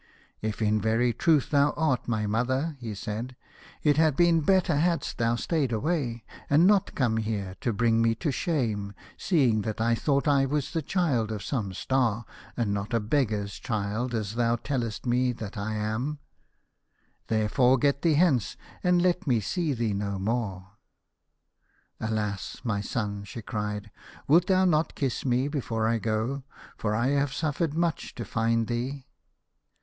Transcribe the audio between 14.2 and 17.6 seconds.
thou tellest me that I am. 141 A House of Pomegranates.